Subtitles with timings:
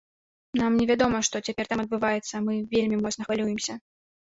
[0.59, 3.81] Нам невядома, што цяпер там адбываецца, мы вельмі моцна хвалюемся.